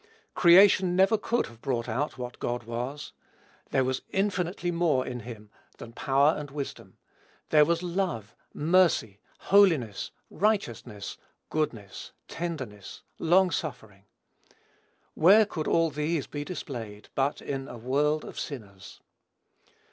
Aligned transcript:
Creation 0.33 0.95
never 0.95 1.15
could 1.15 1.45
have 1.45 1.61
brought 1.61 1.87
out 1.87 2.17
what 2.17 2.39
God 2.39 2.63
was. 2.63 3.13
There 3.69 3.83
was 3.83 4.01
infinitely 4.09 4.71
more 4.71 5.05
in 5.05 5.19
him 5.19 5.51
than 5.77 5.93
power 5.93 6.33
and 6.35 6.49
wisdom. 6.49 6.97
There 7.49 7.65
was 7.65 7.83
love, 7.83 8.35
mercy, 8.51 9.19
holiness, 9.37 10.09
righteousness, 10.31 11.19
goodness, 11.51 12.13
tenderness, 12.27 13.03
long 13.19 13.51
suffering. 13.51 14.05
Where 15.13 15.45
could 15.45 15.67
all 15.67 15.91
these 15.91 16.25
be 16.25 16.43
displayed, 16.43 17.09
but 17.13 17.39
in 17.39 17.67
a 17.67 17.77
world 17.77 18.25
of 18.25 18.39
sinners? 18.39 19.01